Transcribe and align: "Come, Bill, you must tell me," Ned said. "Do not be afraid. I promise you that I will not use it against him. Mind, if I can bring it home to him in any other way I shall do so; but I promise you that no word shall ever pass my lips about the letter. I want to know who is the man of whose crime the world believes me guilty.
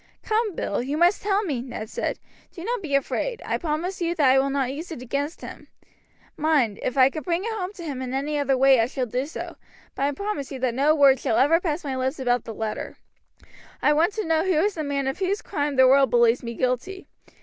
"Come, 0.23 0.55
Bill, 0.55 0.81
you 0.81 0.97
must 0.97 1.21
tell 1.21 1.43
me," 1.43 1.61
Ned 1.61 1.87
said. 1.87 2.17
"Do 2.53 2.63
not 2.63 2.81
be 2.81 2.95
afraid. 2.95 3.39
I 3.45 3.59
promise 3.59 4.01
you 4.01 4.15
that 4.15 4.27
I 4.31 4.39
will 4.39 4.49
not 4.49 4.73
use 4.73 4.91
it 4.91 4.99
against 5.03 5.41
him. 5.41 5.67
Mind, 6.35 6.79
if 6.81 6.97
I 6.97 7.11
can 7.11 7.21
bring 7.21 7.43
it 7.45 7.53
home 7.53 7.71
to 7.73 7.83
him 7.83 8.01
in 8.01 8.11
any 8.11 8.39
other 8.39 8.57
way 8.57 8.79
I 8.79 8.87
shall 8.87 9.05
do 9.05 9.27
so; 9.27 9.57
but 9.93 10.01
I 10.01 10.11
promise 10.13 10.51
you 10.51 10.57
that 10.57 10.73
no 10.73 10.95
word 10.95 11.19
shall 11.19 11.37
ever 11.37 11.59
pass 11.61 11.83
my 11.83 11.95
lips 11.95 12.17
about 12.17 12.45
the 12.45 12.51
letter. 12.55 12.97
I 13.79 13.93
want 13.93 14.13
to 14.13 14.25
know 14.25 14.43
who 14.43 14.61
is 14.61 14.73
the 14.73 14.83
man 14.83 15.05
of 15.05 15.19
whose 15.19 15.43
crime 15.43 15.75
the 15.75 15.87
world 15.87 16.09
believes 16.09 16.41
me 16.41 16.55
guilty. 16.55 17.05